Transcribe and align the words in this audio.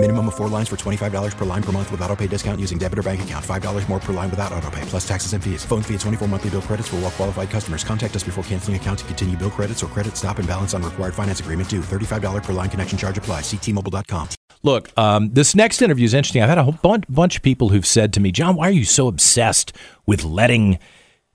Minimum 0.00 0.28
of 0.28 0.36
four 0.36 0.46
lines 0.48 0.68
for 0.68 0.76
$25 0.76 1.36
per 1.36 1.44
line 1.44 1.62
per 1.62 1.72
month 1.72 1.90
with 1.90 2.00
auto 2.02 2.14
pay 2.14 2.28
discount 2.28 2.60
using 2.60 2.78
debit 2.78 3.00
or 3.00 3.02
bank 3.02 3.20
account. 3.20 3.44
$5 3.44 3.88
more 3.88 3.98
per 3.98 4.12
line 4.12 4.30
without 4.30 4.52
auto 4.52 4.70
pay, 4.70 4.80
plus 4.82 5.06
taxes 5.06 5.32
and 5.32 5.42
fees. 5.42 5.64
Phone 5.64 5.82
fee 5.82 5.94
at 5.94 6.00
24 6.00 6.28
monthly 6.28 6.50
bill 6.50 6.62
credits 6.62 6.86
for 6.86 6.96
all 6.96 7.02
well 7.02 7.10
qualified 7.10 7.50
customers. 7.50 7.82
Contact 7.82 8.14
us 8.14 8.22
before 8.22 8.44
canceling 8.44 8.76
account 8.76 9.00
to 9.00 9.04
continue 9.06 9.36
bill 9.36 9.50
credits 9.50 9.82
or 9.82 9.88
credit 9.88 10.16
stop 10.16 10.38
and 10.38 10.46
balance 10.46 10.72
on 10.72 10.84
required 10.84 11.14
finance 11.14 11.40
agreement 11.40 11.68
due. 11.68 11.80
$35 11.80 12.44
per 12.44 12.52
line 12.52 12.70
connection 12.70 12.96
charge 12.96 13.18
apply. 13.18 13.40
Ctmobile.com. 13.40 14.28
Look, 14.62 14.96
um, 14.96 15.30
this 15.32 15.56
next 15.56 15.82
interview 15.82 16.04
is 16.04 16.14
interesting. 16.14 16.42
I've 16.42 16.48
had 16.48 16.58
a 16.58 16.64
whole 16.64 16.78
bunch, 16.80 17.04
bunch 17.08 17.36
of 17.36 17.42
people 17.42 17.70
who've 17.70 17.86
said 17.86 18.12
to 18.12 18.20
me, 18.20 18.30
John, 18.30 18.54
why 18.54 18.68
are 18.68 18.72
you 18.72 18.84
so 18.84 19.08
obsessed 19.08 19.72
with 20.06 20.22
letting 20.22 20.78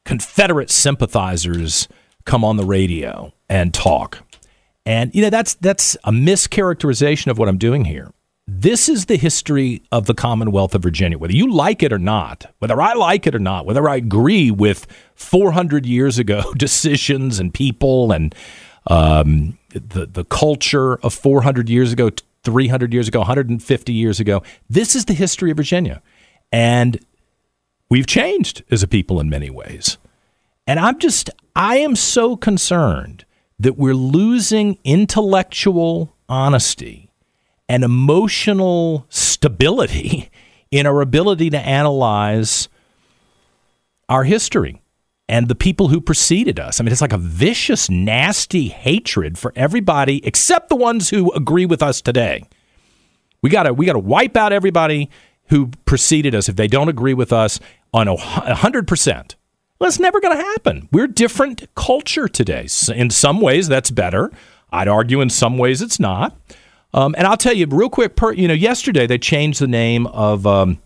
Confederate 0.05 0.69
sympathizers 0.69 1.89
come 2.23 2.45
on 2.45 2.55
the 2.55 2.66
radio 2.66 3.33
and 3.49 3.73
talk? 3.73 4.19
And 4.85 5.13
you 5.13 5.21
know 5.21 5.30
that's 5.30 5.55
that's 5.55 5.95
a 6.05 6.11
mischaracterization 6.11 7.27
of 7.27 7.38
what 7.38 7.49
I'm 7.49 7.57
doing 7.57 7.83
here. 7.83 8.13
This 8.45 8.89
is 8.89 9.05
the 9.05 9.15
history 9.15 9.81
of 9.89 10.05
the 10.05 10.13
Commonwealth 10.13 10.75
of 10.75 10.83
Virginia. 10.83 11.17
Whether 11.17 11.33
you 11.33 11.52
like 11.52 11.81
it 11.81 11.93
or 11.93 11.99
not, 11.99 12.45
whether 12.59 12.81
I 12.81 12.93
like 12.93 13.25
it 13.25 13.33
or 13.33 13.39
not, 13.39 13.66
whether 13.66 13.88
I 13.88 13.95
agree 13.95 14.52
with 14.52 14.85
400 15.16 15.85
years 15.85 16.19
ago 16.19 16.53
decisions 16.57 17.39
and 17.39 17.53
people 17.53 18.11
and 18.11 18.35
um, 18.88 19.57
the 19.69 20.05
the 20.05 20.25
culture 20.25 20.95
of 20.95 21.13
400 21.13 21.69
years 21.69 21.93
ago, 21.93 22.09
300 22.43 22.93
years 22.93 23.07
ago, 23.07 23.19
150 23.19 23.93
years 23.93 24.19
ago, 24.19 24.44
this 24.69 24.94
is 24.94 25.05
the 25.05 25.13
history 25.13 25.49
of 25.49 25.55
Virginia, 25.55 26.02
and 26.52 26.99
we've 27.89 28.08
changed 28.08 28.64
as 28.69 28.83
a 28.83 28.88
people 28.89 29.21
in 29.21 29.30
many 29.30 29.49
ways. 29.49 29.97
And 30.67 30.81
I'm 30.81 30.99
just 30.99 31.30
I 31.55 31.77
am 31.77 31.95
so 31.95 32.36
concerned 32.36 33.23
that 33.58 33.77
we're 33.77 33.95
losing 33.95 34.80
intellectual 34.83 36.14
honesty 36.27 37.02
and 37.73 37.83
emotional 37.83 39.03
stability 39.09 40.29
in 40.71 40.85
our 40.85 41.02
ability 41.02 41.49
to 41.49 41.57
analyze 41.57 42.69
our 44.07 44.23
history 44.23 44.80
and 45.27 45.47
the 45.47 45.55
people 45.55 45.88
who 45.88 45.99
preceded 45.99 46.59
us. 46.59 46.80
I 46.80 46.83
mean, 46.83 46.91
it's 46.91 47.02
like 47.02 47.13
a 47.13 47.17
vicious, 47.17 47.89
nasty 47.89 48.67
hatred 48.67 49.39
for 49.39 49.52
everybody 49.55 50.23
except 50.23 50.69
the 50.69 50.75
ones 50.75 51.09
who 51.09 51.31
agree 51.31 51.65
with 51.65 51.81
us 51.81 51.99
today. 51.99 52.43
We 53.41 53.49
got 53.49 53.63
to 53.63 53.73
we 53.73 53.87
got 53.87 53.93
to 53.93 53.99
wipe 53.99 54.37
out 54.37 54.53
everybody 54.53 55.09
who 55.47 55.71
preceded 55.85 56.35
us 56.35 56.47
if 56.47 56.55
they 56.55 56.67
don't 56.67 56.89
agree 56.89 57.15
with 57.15 57.33
us 57.33 57.59
on 57.91 58.08
a 58.08 58.15
hundred 58.15 58.87
percent. 58.87 59.35
It's 59.81 59.99
never 59.99 60.21
going 60.21 60.37
to 60.37 60.43
happen. 60.43 60.89
We're 60.91 61.08
different 61.08 61.67
culture 61.75 62.27
today. 62.27 62.67
In 62.93 63.09
some 63.09 63.41
ways, 63.41 63.67
that's 63.67 63.89
better. 63.89 64.31
I'd 64.71 64.87
argue 64.87 65.21
in 65.21 65.31
some 65.31 65.58
ways 65.58 65.81
it's 65.81 65.99
not. 65.99 66.37
Um, 66.94 67.16
and 67.17 67.25
I'll 67.25 67.38
tell 67.38 67.53
you 67.53 67.66
real 67.67 67.89
quick. 67.89 68.16
Per, 68.16 68.33
you 68.33 68.47
know, 68.47 68.53
yesterday 68.53 69.08
they 69.08 69.17
changed 69.17 69.59
the 69.59 69.67
name 69.67 70.08
of 70.08 70.45
um, 70.45 70.80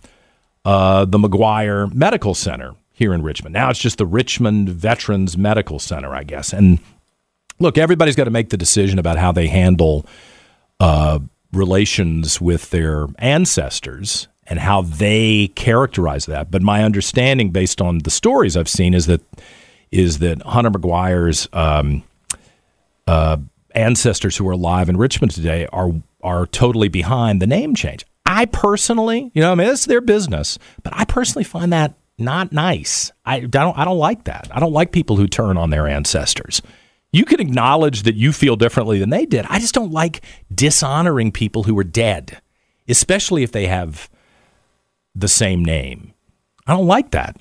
uh, 0.66 1.06
the 1.06 1.18
McGuire 1.18 1.94
Medical 1.94 2.34
Center 2.34 2.76
here 2.92 3.14
in 3.14 3.22
Richmond. 3.24 3.54
Now 3.54 3.70
it's 3.70 3.80
just 3.80 3.98
the 3.98 4.06
Richmond 4.06 4.70
Veterans 4.70 5.38
Medical 5.38 5.80
Center, 5.80 6.14
I 6.16 6.24
guess. 6.24 6.54
And 6.54 6.80
look, 7.60 7.78
everybody's 7.78 8.16
got 8.16 8.26
to 8.26 8.32
make 8.32 8.50
the 8.50 8.58
decision 8.58 9.00
about 9.00 9.18
how 9.18 9.32
they 9.32 9.48
handle 9.48 10.06
uh, 10.80 11.20
relations 11.52 12.40
with 12.42 12.70
their 12.72 13.08
ancestors 13.20 14.28
and 14.48 14.60
how 14.60 14.82
they 14.82 15.50
characterize 15.50 16.26
that. 16.26 16.50
But 16.50 16.62
my 16.62 16.84
understanding, 16.84 17.52
based 17.52 17.82
on 17.82 18.00
the 18.00 18.12
stories 18.12 18.56
I've 18.56 18.70
seen, 18.70 18.94
is 18.94 19.06
that 19.08 19.22
is 19.92 20.20
that 20.20 20.42
Hunter 20.42 20.72
McGuire's 20.72 21.48
um, 21.54 22.04
uh, 23.08 23.38
ancestors 23.78 24.36
who 24.36 24.48
are 24.50 24.54
alive 24.54 24.90
in 24.90 24.98
Richmond 24.98 25.32
today 25.32 25.68
are 25.72 25.92
are 26.22 26.48
totally 26.48 26.90
behind 26.90 27.42
the 27.42 27.48
name 27.48 27.76
change. 27.76 28.06
I 28.26 28.46
personally, 28.46 29.32
you 29.34 29.42
know, 29.42 29.52
I 29.52 29.56
mean, 29.56 29.70
it's 29.70 29.86
their 29.86 30.02
business, 30.02 30.58
but 30.84 30.94
I 30.96 31.06
personally 31.06 31.46
find 31.46 31.72
that 31.72 31.94
not 32.18 32.52
nice. 32.52 33.12
I 33.26 33.42
don't 33.42 33.78
I 33.78 33.86
don't 33.86 33.98
like 33.98 34.26
that. 34.26 34.50
I 34.52 34.60
don't 34.60 34.74
like 34.74 34.92
people 34.92 35.16
who 35.16 35.28
turn 35.28 35.58
on 35.58 35.70
their 35.70 35.88
ancestors. 35.88 36.62
You 37.12 37.24
can 37.24 37.40
acknowledge 37.40 38.04
that 38.04 38.16
you 38.16 38.34
feel 38.34 38.56
differently 38.58 39.00
than 39.00 39.12
they 39.12 39.26
did. 39.26 39.46
I 39.48 39.60
just 39.60 39.74
don't 39.74 39.92
like 39.92 40.22
dishonoring 40.54 41.32
people 41.32 41.64
who 41.64 41.78
are 41.80 41.84
dead, 41.84 42.42
especially 42.88 43.44
if 43.44 43.52
they 43.52 43.68
have 43.68 44.10
the 45.16 45.30
same 45.30 45.64
name. 45.64 46.14
I 46.66 46.74
don't 46.74 46.88
like 46.88 47.12
that. 47.12 47.38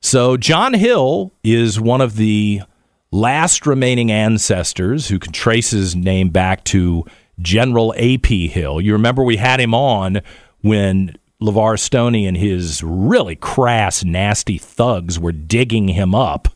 So 0.00 0.36
John 0.36 0.74
Hill 0.74 1.32
is 1.42 1.80
one 1.80 2.00
of 2.00 2.16
the 2.16 2.62
last 3.10 3.66
remaining 3.66 4.10
ancestors 4.10 5.08
who 5.08 5.18
can 5.18 5.32
trace 5.32 5.70
his 5.70 5.96
name 5.96 6.28
back 6.30 6.64
to 6.64 7.04
General 7.40 7.94
A.P. 7.96 8.48
Hill. 8.48 8.80
You 8.80 8.92
remember 8.92 9.22
we 9.22 9.36
had 9.36 9.60
him 9.60 9.74
on 9.74 10.20
when 10.60 11.16
LeVar 11.40 11.78
Stoney 11.78 12.26
and 12.26 12.36
his 12.36 12.82
really 12.82 13.36
crass, 13.36 14.04
nasty 14.04 14.58
thugs 14.58 15.18
were 15.18 15.32
digging 15.32 15.88
him 15.88 16.14
up 16.14 16.48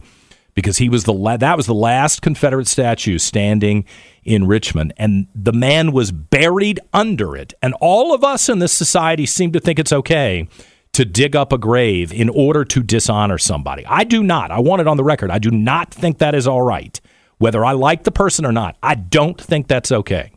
because 0.55 0.79
he 0.79 0.89
was 0.89 1.05
the 1.05 1.13
la- 1.13 1.37
that 1.37 1.57
was 1.57 1.67
the 1.67 1.75
last 1.75 2.21
Confederate 2.21 2.67
statue 2.67 3.19
standing 3.19 3.85
in 4.25 4.47
Richmond, 4.47 4.93
and 4.97 5.27
the 5.35 5.53
man 5.53 5.93
was 5.93 6.13
buried 6.13 6.79
under 6.93 7.37
it. 7.37 7.55
And 7.63 7.75
all 7.81 8.15
of 8.15 8.23
us 8.23 8.49
in 8.49 8.59
this 8.59 8.73
society 8.73 9.27
seem 9.27 9.53
to 9.53 9.61
think 9.61 9.79
it's 9.79 9.93
okay 9.93 10.49
to 10.93 11.05
dig 11.05 11.35
up 11.35 11.53
a 11.53 11.59
grave 11.59 12.13
in 12.13 12.29
order 12.29 12.65
to 12.65 12.83
dishonor 12.83 13.39
somebody. 13.39 13.85
I 13.87 14.05
do 14.05 14.23
not. 14.23 14.51
I 14.51 14.61
want 14.61 14.81
it 14.81 14.87
on 14.87 14.97
the 14.97 15.05
record. 15.05 15.31
I 15.31 15.39
do 15.39 15.51
not 15.51 15.93
think 15.93 16.19
that 16.19 16.35
is 16.35 16.47
all 16.47 16.63
right. 16.63 17.01
Whether 17.39 17.65
I 17.65 17.73
like 17.73 18.05
the 18.05 18.13
person 18.13 18.45
or 18.45 18.53
not, 18.53 18.77
I 18.83 18.95
don't 18.95 19.41
think 19.41 19.69
that's 19.69 19.91
okay. 19.91 20.33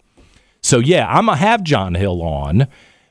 So 0.61 0.79
yeah, 0.79 1.07
I'm 1.07 1.27
gonna 1.27 1.37
have 1.37 1.63
John 1.63 1.93
Hill 1.93 2.21
on 2.23 2.67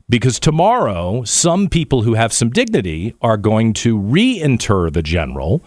because 0.09 0.39
tomorrow 0.39 1.25
some 1.25 1.69
people 1.69 2.03
who 2.03 2.15
have 2.15 2.33
some 2.33 2.51
dignity 2.51 3.15
are 3.23 3.37
going 3.37 3.73
to 3.73 3.99
reinter 3.99 4.91
the 4.91 5.03
general 5.03 5.63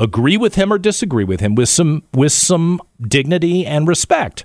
agree 0.00 0.36
with 0.36 0.56
him 0.56 0.72
or 0.72 0.78
disagree 0.78 1.24
with 1.24 1.40
him 1.40 1.54
with 1.54 1.68
some 1.68 2.02
with 2.12 2.32
some 2.32 2.80
dignity 3.00 3.64
and 3.64 3.86
respect 3.86 4.44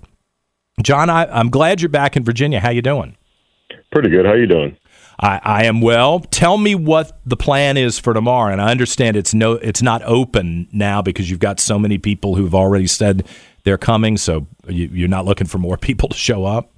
john 0.82 1.10
I, 1.10 1.26
i'm 1.26 1.50
glad 1.50 1.82
you're 1.82 1.90
back 1.90 2.16
in 2.16 2.24
virginia 2.24 2.60
how 2.60 2.70
you 2.70 2.82
doing 2.82 3.18
pretty 3.92 4.10
good 4.10 4.26
how 4.26 4.34
you 4.34 4.46
doing 4.46 4.78
I, 5.20 5.40
I 5.44 5.64
am 5.66 5.82
well 5.82 6.20
tell 6.22 6.58
me 6.58 6.76
what 6.76 7.20
the 7.26 7.36
plan 7.38 7.76
is 7.78 8.00
for 8.00 8.14
tomorrow 8.14 8.52
and 8.52 8.62
i 8.62 8.72
understand 8.72 9.18
it's 9.18 9.34
no 9.34 9.54
it's 9.54 9.82
not 9.82 10.02
open 10.04 10.68
now 10.72 11.02
because 11.02 11.30
you've 11.30 11.40
got 11.40 11.60
so 11.60 11.78
many 11.78 11.98
people 11.98 12.36
who've 12.36 12.56
already 12.56 12.88
said 12.88 13.28
they're 13.66 13.78
coming 13.78 14.18
so 14.18 14.48
you, 14.68 14.90
you're 14.94 15.10
not 15.10 15.26
looking 15.26 15.48
for 15.48 15.58
more 15.58 15.78
people 15.90 16.10
to 16.10 16.18
show 16.18 16.46
up 16.46 16.72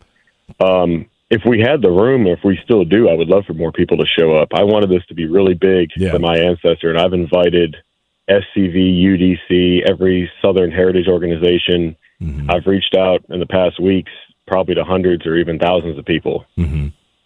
um, 0.59 1.05
if 1.29 1.43
we 1.45 1.61
had 1.61 1.81
the 1.81 1.89
room, 1.89 2.27
if 2.27 2.39
we 2.43 2.59
still 2.61 2.83
do, 2.83 3.07
I 3.07 3.13
would 3.13 3.29
love 3.29 3.45
for 3.45 3.53
more 3.53 3.71
people 3.71 3.95
to 3.97 4.05
show 4.05 4.35
up. 4.35 4.49
I 4.53 4.63
wanted 4.63 4.89
this 4.89 5.05
to 5.07 5.13
be 5.13 5.27
really 5.27 5.53
big 5.53 5.89
Yeah. 5.95 6.11
for 6.11 6.19
my 6.19 6.37
ancestor, 6.37 6.89
and 6.89 6.99
I've 6.99 7.13
invited 7.13 7.77
SCV, 8.29 9.01
UDC, 9.01 9.89
every 9.89 10.29
Southern 10.41 10.71
Heritage 10.71 11.07
organization. 11.07 11.95
I've 12.49 12.67
reached 12.67 12.95
out 12.95 13.23
in 13.29 13.39
the 13.39 13.45
past 13.45 13.79
weeks, 13.79 14.11
probably 14.45 14.75
to 14.75 14.83
hundreds 14.83 15.25
or 15.25 15.37
even 15.37 15.57
thousands 15.57 15.97
of 15.97 16.03
people. 16.05 16.45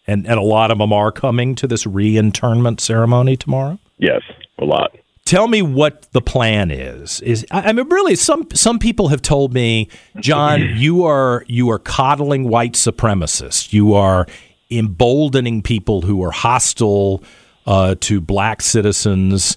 And 0.06 0.26
and 0.26 0.38
a 0.38 0.42
lot 0.42 0.70
of 0.70 0.78
them 0.78 0.92
are 0.92 1.12
coming 1.12 1.54
to 1.56 1.66
this 1.66 1.84
reinternment 1.84 2.80
ceremony 2.80 3.36
tomorrow? 3.36 3.78
Yes, 3.98 4.22
a 4.58 4.64
lot. 4.64 4.96
tell 5.24 5.48
me 5.48 5.62
what 5.62 6.10
the 6.12 6.20
plan 6.20 6.70
is. 6.70 7.20
Is 7.22 7.44
i 7.50 7.68
I 7.68 7.72
mean 7.72 7.88
really 7.88 8.14
some 8.16 8.48
some 8.52 8.78
people 8.78 9.08
have 9.08 9.22
told 9.22 9.52
me 9.52 9.88
john 10.20 10.60
you 10.76 11.04
are 11.04 11.44
you 11.48 11.70
are 11.70 11.78
coddling 11.78 12.48
white 12.48 12.74
supremacists. 12.74 13.72
You 13.72 13.94
are 13.94 14.26
emboldening 14.70 15.62
people 15.62 16.02
who 16.02 16.22
are 16.24 16.32
hostile 16.32 17.22
uh, 17.66 17.94
to 18.00 18.20
black 18.20 18.62
citizens 18.62 19.56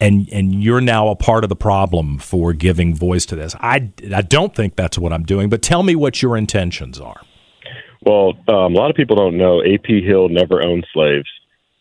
and 0.00 0.28
and 0.32 0.62
you're 0.62 0.80
now 0.80 1.08
a 1.08 1.16
part 1.16 1.44
of 1.44 1.48
the 1.48 1.56
problem 1.56 2.18
for 2.18 2.52
giving 2.52 2.94
voice 2.94 3.26
to 3.26 3.36
this. 3.36 3.54
I 3.60 3.90
i 4.12 4.22
don't 4.22 4.54
think 4.54 4.74
that's 4.76 4.98
what 4.98 5.12
i'm 5.12 5.24
doing 5.24 5.48
but 5.48 5.62
tell 5.62 5.82
me 5.84 5.94
what 5.94 6.20
your 6.22 6.36
intentions 6.36 6.98
are 7.00 7.20
Well, 8.04 8.34
um, 8.48 8.74
a 8.74 8.78
lot 8.78 8.90
of 8.90 8.96
people 8.96 9.16
don't 9.16 9.38
know 9.38 9.62
AP 9.62 9.86
Hill 9.86 10.28
never 10.28 10.64
owned 10.64 10.86
slaves. 10.92 11.28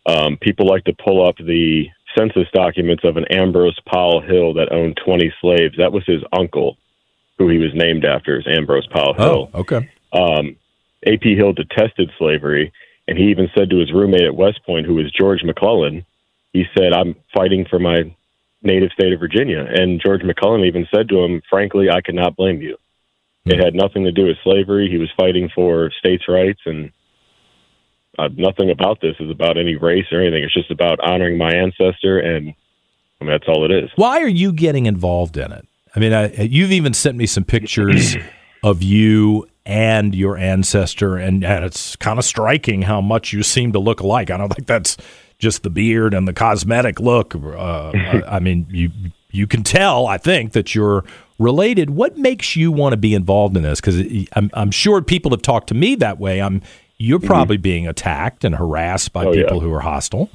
Um, 0.06 0.38
people 0.38 0.68
like 0.68 0.84
to 0.86 0.94
pull 0.94 1.25
up 1.28 1.36
the 1.38 1.88
census 2.18 2.48
documents 2.54 3.04
of 3.04 3.18
an 3.18 3.25
Ambrose 3.25 3.80
Powell 3.86 4.22
Hill 4.22 4.54
that 4.54 4.72
owned 4.72 5.00
20 5.04 5.34
slaves. 5.42 5.75
That 5.78 5.92
was 5.92 6.04
his 6.06 6.22
uncle, 6.31 6.78
who 7.38 7.50
he 7.50 7.58
was 7.58 7.72
named 7.74 8.06
after, 8.06 8.38
is 8.38 8.48
Ambrose 8.48 8.88
Powell 8.88 9.14
Hill. 9.14 9.50
Oh, 9.54 9.60
okay 9.60 9.90
Um, 10.14 10.56
AP 11.06 11.24
Hill 11.24 11.54
detested 11.54 12.12
slavery, 12.18 12.72
and 13.08 13.18
he 13.18 13.25
even 13.25 13.50
said 13.56 13.70
to 13.70 13.78
his 13.78 13.92
roommate 13.92 14.22
at 14.22 14.36
West 14.36 14.64
Point, 14.66 14.86
who 14.86 14.96
was 14.96 15.12
George 15.12 15.44
McClellan, 15.44 16.06
he 16.54 16.66
said, 16.78 16.94
I'm 16.94 17.16
fighting 17.34 17.66
for 17.70 17.80
my 17.80 18.16
native 18.62 18.92
state 18.92 19.12
of 19.12 19.20
Virginia. 19.20 19.66
And 19.68 20.02
George 20.02 20.24
McClellan 20.24 20.64
even 20.64 20.88
said 20.94 21.10
to 21.10 21.24
him, 21.24 21.42
frankly, 21.50 21.90
I 21.90 22.02
cannot 22.02 22.38
blame 22.38 22.62
you. 22.62 22.78
It 23.45 23.60
had 23.60 23.75
nothing 23.75 24.06
to 24.06 24.12
do 24.12 24.25
with 24.25 24.38
slavery. 24.44 24.90
He 24.90 24.98
was 24.98 25.10
fighting 25.18 25.50
for 25.54 25.92
states' 26.00 26.24
rights, 26.30 26.62
and 26.66 26.92
uh, 28.18 28.30
nothing 28.38 28.69
about 28.69 29.01
this 29.01 29.16
is 29.19 29.30
about 29.30 29.57
any 29.57 29.75
race 29.75 30.06
or 30.12 30.22
anything. 30.22 30.44
It's 30.44 30.54
just 30.54 30.72
about 30.72 31.00
honoring 31.01 31.38
my 31.38 31.54
ancestor, 31.54 32.19
and 32.19 32.54
I 33.19 33.24
mean, 33.25 33.31
that's 33.31 33.48
all 33.48 33.66
it 33.66 33.72
is. 33.72 33.90
Why 33.98 34.22
are 34.22 34.30
you 34.30 34.54
getting 34.54 34.86
involved 34.86 35.36
in 35.36 35.51
it? 35.51 35.68
I 35.94 36.00
mean, 36.00 36.13
I, 36.13 36.31
you've 36.42 36.72
even 36.72 36.94
sent 36.94 37.18
me 37.18 37.25
some 37.25 37.44
pictures 37.44 38.16
of 38.63 38.81
you 38.81 39.48
and 39.66 40.16
your 40.16 40.38
ancestor, 40.38 41.18
and, 41.18 41.44
and 41.44 41.66
it's 41.66 41.98
kind 41.98 42.19
of 42.19 42.25
striking 42.25 42.81
how 42.84 43.01
much 43.01 43.34
you 43.34 43.44
seem 43.44 43.74
to 43.74 43.80
look 43.80 44.00
alike. 44.00 44.31
I 44.31 44.38
don't 44.38 44.54
think 44.54 44.68
that's 44.68 44.96
just 45.38 45.63
the 45.63 45.69
beard 45.69 46.13
and 46.13 46.28
the 46.28 46.34
cosmetic 46.34 47.01
look. 47.01 47.36
Uh, 47.36 47.92
I 48.28 48.39
mean, 48.39 48.68
you 48.69 48.89
you 49.34 49.48
can 49.48 49.64
tell, 49.64 50.08
I 50.08 50.18
think, 50.18 50.54
that 50.54 50.74
you're 50.74 51.04
related. 51.40 51.90
What 51.90 52.18
makes 52.18 52.56
you 52.56 52.72
want 52.72 52.94
to 52.94 52.98
be 52.98 53.14
involved 53.14 53.58
in 53.58 53.64
this? 53.64 53.82
Because 53.82 54.00
I'm, 54.34 54.50
I'm 54.54 54.72
sure 54.72 55.02
people 55.02 55.32
have 55.32 55.42
talked 55.42 55.68
to 55.70 55.74
me 55.74 55.96
that 55.96 56.20
way. 56.20 56.42
I'm 56.42 56.62
you're 56.98 57.18
Mm-hmm. 57.20 57.28
probably 57.28 57.58
being 57.58 57.88
attacked 57.88 58.46
and 58.46 58.56
harassed 58.56 59.12
by 59.12 59.26
Oh, 59.26 59.34
yeah. 59.34 59.44
people 59.44 59.60
who 59.60 59.74
are 59.74 59.82
hostile. 59.82 60.30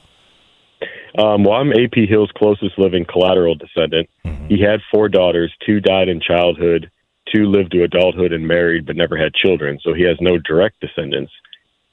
Um, 1.19 1.45
well, 1.45 1.55
I'm 1.55 1.73
AP 1.73 1.95
Hill's 2.09 2.31
closest 2.37 2.79
living 2.79 3.05
collateral 3.07 3.55
descendant. 3.55 4.09
He 4.49 4.61
had 4.61 4.81
four 4.93 5.09
daughters. 5.09 5.53
Two 5.65 5.81
died 5.81 6.09
in 6.09 6.21
childhood. 6.21 6.91
Two 7.35 7.47
lived 7.47 7.73
to 7.73 7.83
adulthood 7.85 8.33
and 8.33 8.47
married, 8.47 8.87
but 8.87 8.97
never 8.97 9.17
had 9.17 9.35
children. 9.35 9.79
So 9.83 9.95
he 9.95 10.03
has 10.03 10.17
no 10.21 10.39
direct 10.39 10.81
descendants. 10.81 11.33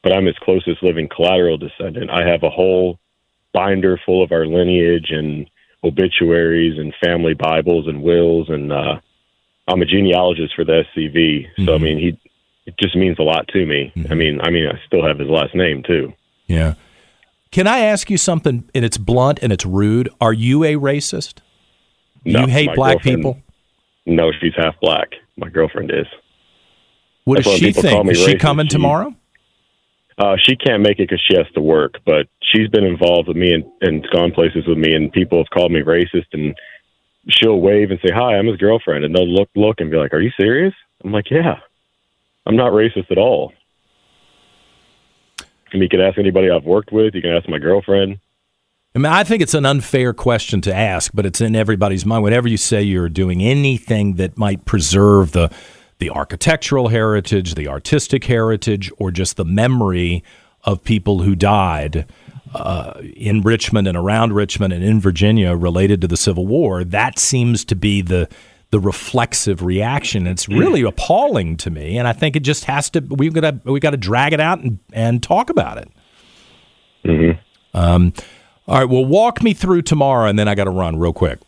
But 0.04 0.13
I'm 0.13 0.25
his 0.25 0.38
closest 0.40 0.84
living 0.84 1.10
collateral 1.13 1.57
descendant. 1.57 2.10
I 2.12 2.28
have 2.28 2.44
a 2.44 2.50
whole 2.50 3.00
binder 3.54 4.00
full 4.06 4.22
of 4.24 4.31
our 4.31 4.46
lineage 4.46 5.07
and 5.10 5.50
obituaries 5.85 6.77
and 6.79 6.93
family 7.03 7.33
Bibles 7.33 7.87
and 7.87 8.01
wills. 8.01 8.49
And 8.49 8.71
uh, 8.73 8.99
I'm 9.67 9.81
a 9.81 9.85
genealogist 9.85 10.55
for 10.55 10.65
the 10.65 10.83
SCV. 10.95 11.47
So 11.65 11.75
I 11.75 11.77
mean, 11.77 11.97
he 11.99 12.19
it 12.65 12.75
just 12.79 12.95
means 12.95 13.17
a 13.19 13.23
lot 13.23 13.47
to 13.49 13.65
me. 13.65 13.93
I 14.09 14.15
mean, 14.15 14.41
I 14.41 14.49
mean, 14.49 14.67
I 14.67 14.79
still 14.87 15.05
have 15.05 15.19
his 15.19 15.29
last 15.29 15.53
name 15.53 15.83
too. 15.83 16.13
Yeah. 16.47 16.73
Can 17.51 17.67
I 17.67 17.79
ask 17.79 18.09
you 18.09 18.17
something? 18.17 18.69
And 18.73 18.83
it's 18.83 18.97
blunt 18.97 19.39
and 19.41 19.53
it's 19.53 19.65
rude. 19.65 20.09
Are 20.19 20.33
you 20.33 20.63
a 20.63 20.73
racist? 20.73 21.39
No, 22.25 22.41
you 22.41 22.47
hate 22.47 22.73
black 22.75 23.01
people? 23.01 23.39
No, 24.07 24.31
she's 24.41 24.53
half 24.57 24.79
black. 24.81 25.09
My 25.37 25.47
girlfriend 25.49 25.91
is. 25.91 26.07
What 27.23 27.35
That's 27.37 27.47
does 27.49 27.59
she 27.59 27.71
think? 27.71 28.09
Is 28.11 28.17
she 28.17 28.33
racist. 28.35 28.39
coming 28.39 28.65
She- 28.65 28.71
tomorrow? 28.71 29.13
Uh, 30.17 30.35
she 30.41 30.56
can't 30.56 30.81
make 30.81 31.00
it 31.00 31.09
because 31.09 31.21
she 31.29 31.35
has 31.35 31.47
to 31.53 31.62
work, 31.62 31.95
but 32.06 32.27
she's 32.41 32.69
been 32.69 32.85
involved 32.85 33.27
with 33.27 33.35
me 33.35 33.53
and, 33.53 33.65
and 33.81 34.07
gone 34.13 34.31
places 34.31 34.65
with 34.65 34.77
me, 34.77 34.94
and 34.94 35.12
people 35.12 35.38
have 35.39 35.50
called 35.53 35.71
me 35.71 35.81
racist, 35.81 36.27
and 36.31 36.56
she'll 37.29 37.59
wave 37.59 37.91
and 37.91 38.00
say, 38.01 38.13
"Hi, 38.13 38.38
I'm 38.38 38.47
his 38.47 38.57
girlfriend," 38.57 39.03
and 39.03 39.13
they'll 39.13 39.27
look, 39.27 39.50
look, 39.56 39.81
and 39.81 39.91
be 39.91 39.97
like, 39.97 40.13
"Are 40.13 40.21
you 40.21 40.31
serious?" 40.39 40.73
I'm 41.03 41.12
like, 41.12 41.29
"Yeah, 41.29 41.59
I'm 42.45 42.56
not 42.56 42.71
racist 42.71 43.12
at 43.12 43.17
all." 43.17 43.51
And 45.73 45.81
you 45.81 45.89
can 45.89 46.00
ask 46.00 46.18
anybody 46.18 46.50
I've 46.50 46.63
worked 46.63 46.94
with. 46.94 47.13
You 47.15 47.21
can 47.21 47.31
ask 47.31 47.50
my 47.50 47.59
girlfriend. 47.59 48.19
I 48.95 49.00
mean, 49.00 49.11
I 49.11 49.25
think 49.25 49.41
it's 49.41 49.53
an 49.53 49.65
unfair 49.65 50.13
question 50.13 50.61
to 50.61 50.73
ask, 50.73 51.11
but 51.13 51.25
it's 51.25 51.41
in 51.41 51.53
everybody's 51.53 52.06
mind. 52.06 52.23
Whenever 52.23 52.47
you 52.47 52.56
say 52.56 52.81
you're 52.81 53.09
doing 53.09 53.41
anything 53.41 54.13
that 54.15 54.38
might 54.38 54.63
preserve 54.63 55.33
the 55.33 55.51
the 56.00 56.09
architectural 56.09 56.89
heritage, 56.89 57.56
the 57.56 57.68
artistic 57.68 58.25
heritage, 58.25 58.92
or 58.97 59.12
just 59.12 59.38
the 59.38 59.45
memory 59.45 60.24
of 60.63 60.83
people 60.83 61.21
who 61.21 61.36
died 61.36 62.06
uh, 62.53 63.01
in 63.15 63.42
Richmond 63.42 63.88
and 63.88 63.97
around 63.97 64.33
Richmond 64.33 64.74
and 64.74 64.83
in 64.83 65.00
Virginia 65.00 65.56
related 65.56 66.01
to 66.01 66.07
the 66.07 66.18
Civil 66.18 66.47
War, 66.47 66.83
that 66.83 67.19
seems 67.19 67.65
to 67.65 67.75
be 67.75 68.01
the 68.01 68.30
the 68.71 68.80
reflexive 68.80 69.62
reaction. 69.62 70.27
It's 70.27 70.50
really 70.50 70.81
appalling 70.81 71.56
to 71.57 71.69
me, 71.69 71.97
and 71.97 72.07
I 72.07 72.13
think 72.13 72.36
it 72.36 72.42
just 72.42 72.65
has 72.65 72.89
to. 72.92 73.00
We've 73.00 73.33
got 73.33 73.42
to 73.42 73.71
we 73.71 73.80
got 73.80 73.92
to 73.92 73.97
drag 73.97 74.33
it 74.33 74.39
out 74.39 74.59
and 74.59 74.80
and 74.92 75.21
talk 75.24 75.50
about 75.50 75.77
it. 75.77 75.89
Um, 77.74 78.13
all 78.68 78.80
right. 78.80 78.89
Well, 78.89 79.06
walk 79.06 79.44
me 79.44 79.53
through 79.53 79.83
tomorrow, 79.83 80.27
and 80.27 80.38
then 80.39 80.47
I 80.47 80.56
got 80.56 80.63
to 80.65 80.71
run 80.71 80.97
real 80.97 81.13
quick. 81.13 81.39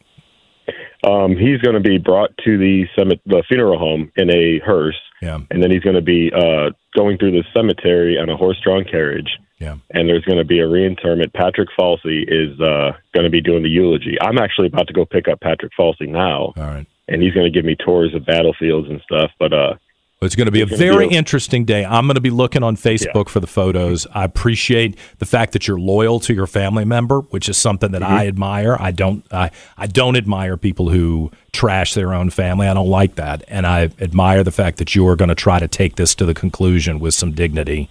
Um, 1.08 1.38
he's 1.38 1.60
going 1.62 1.76
to 1.76 1.80
be 1.80 1.98
brought 1.98 2.32
to 2.46 2.58
the 2.58 2.86
cemet- 2.98 3.22
the 3.26 3.44
funeral 3.48 3.80
home 3.80 4.12
in 4.18 4.30
a 4.30 4.60
hearse, 4.60 5.00
Yeah. 5.22 5.40
and 5.52 5.64
then 5.64 5.72
he's 5.72 5.82
going 5.82 5.96
to 5.96 6.02
be 6.02 6.32
uh, 6.34 6.72
going 6.96 7.18
through 7.18 7.32
the 7.32 7.44
cemetery 7.54 8.18
on 8.18 8.30
a 8.30 8.36
horse-drawn 8.36 8.84
carriage. 8.84 9.38
Yeah. 9.60 9.78
and 9.90 10.08
there's 10.08 10.24
going 10.24 10.38
to 10.38 10.46
be 10.46 10.60
a 10.60 10.68
reinterment. 10.68 11.34
Patrick 11.34 11.70
Falci 11.80 12.24
is 12.28 12.60
uh, 12.62 12.92
going 13.16 13.24
to 13.24 13.30
be 13.32 13.42
doing 13.42 13.64
the 13.64 13.70
eulogy. 13.70 14.16
I'm 14.22 14.38
actually 14.38 14.68
about 14.68 14.86
to 14.86 14.94
go 14.94 15.04
pick 15.04 15.28
up 15.28 15.40
Patrick 15.42 15.72
Falci 15.76 16.08
now, 16.08 16.54
All 16.56 16.64
right. 16.64 16.86
and 17.08 17.24
he's 17.24 17.34
going 17.34 17.48
to 17.48 17.50
give 17.52 17.66
me 17.66 17.76
tours 17.76 18.14
of 18.14 18.24
battlefields 18.24 18.88
and 18.88 19.02
stuff. 19.02 19.32
But 19.40 19.54
uh, 19.54 19.74
It's 20.20 20.36
going 20.36 20.48
to 20.48 20.52
be 20.52 20.62
a 20.62 20.66
very 20.66 21.10
be 21.10 21.16
interesting 21.16 21.64
day. 21.64 21.86
I'm 21.86 22.08
going 22.08 22.16
to 22.16 22.22
be 22.22 22.32
looking 22.32 22.64
on 22.64 22.76
Facebook 22.76 23.30
for 23.30 23.40
the 23.40 23.46
photos. 23.46 24.08
I 24.14 24.24
appreciate 24.24 24.98
the 25.20 25.28
fact 25.28 25.54
that 25.54 25.68
you're 25.68 25.80
loyal 25.80 26.20
to 26.22 26.34
your 26.34 26.48
family 26.48 26.86
member, 26.86 27.20
which 27.22 27.48
is 27.48 27.56
something 27.56 27.92
that 27.92 28.02
I 28.02 28.26
admire. 28.26 28.76
I 28.80 28.90
don't 28.92 29.24
I, 29.32 29.52
I 29.78 29.86
don't 29.86 30.16
admire 30.16 30.58
people 30.58 30.90
who 30.90 31.30
trash 31.52 31.94
their 31.94 32.16
own 32.16 32.32
family. 32.32 32.68
I 32.68 32.74
don't 32.74 32.90
like 32.90 33.14
that. 33.16 33.44
And 33.48 33.68
I 33.68 33.92
admire 34.00 34.44
the 34.44 34.52
fact 34.52 34.80
that 34.80 34.96
you 34.96 35.08
are 35.08 35.16
going 35.16 35.30
to 35.30 35.36
try 35.36 35.60
to 35.60 35.68
take 35.68 35.98
this 35.98 36.16
to 36.16 36.26
the 36.26 36.34
conclusion 36.34 37.00
with 37.00 37.14
some 37.14 37.32
dignity 37.34 37.88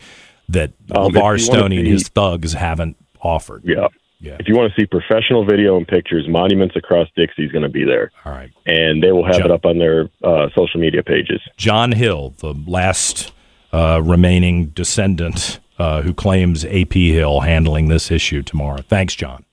that 0.49 0.73
Um, 0.91 1.15
you 1.15 1.39
Stoney 1.39 1.79
and 1.79 1.87
his 1.87 2.09
thugs 2.09 2.55
haven't 2.55 2.97
offered. 3.21 3.63
yeah, 3.65 3.87
Yeah. 4.21 4.37
if 4.41 4.49
you 4.49 4.57
want 4.57 4.73
to 4.73 4.81
see 4.81 4.87
professional 4.87 5.45
video 5.45 5.77
and 5.77 5.87
pictures, 5.87 6.27
Monuments 6.29 6.75
Across 6.77 7.09
Dixie 7.17 7.45
is 7.45 7.53
going 7.53 7.63
to 7.65 7.69
be 7.69 7.85
there, 7.85 8.11
All 8.25 8.33
right. 8.33 8.51
and 8.67 9.03
they 9.03 9.13
will 9.13 9.25
have 9.27 9.37
John- 9.37 9.45
it 9.47 9.51
up 9.51 9.65
on 9.65 9.79
their 9.79 10.09
uh, 10.25 10.49
social 10.57 10.81
media 10.81 11.03
pages. 11.03 11.41
John 11.57 11.93
Hill, 11.93 12.35
the 12.39 12.55
last 12.67 13.33
uh, 13.73 14.01
remaining 14.03 14.67
descendant 14.67 15.61
uh, 15.79 16.01
who 16.03 16.15
claims 16.15 16.65
AP 16.65 16.95
Hill 16.95 17.41
handling 17.41 17.89
this 17.89 18.11
issue 18.11 18.43
tomorrow. 18.43 18.81
Thanks, 18.83 19.15
John. 19.15 19.45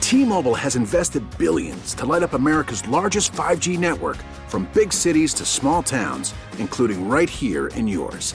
T-Mobile 0.00 0.54
has 0.56 0.76
invested 0.76 1.22
billions 1.38 1.94
to 1.94 2.04
light 2.04 2.22
up 2.22 2.32
America's 2.32 2.86
largest 2.88 3.32
5G 3.32 3.78
network 3.78 4.16
from 4.48 4.68
big 4.74 4.92
cities 4.92 5.32
to 5.34 5.44
small 5.44 5.82
towns, 5.82 6.34
including 6.58 7.08
right 7.08 7.30
here 7.30 7.68
in 7.68 7.86
yours. 7.86 8.34